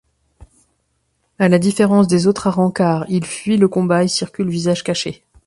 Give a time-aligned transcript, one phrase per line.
[1.37, 5.23] À la différence des autres Arrancars, ils fuient le combat et circulent visage caché.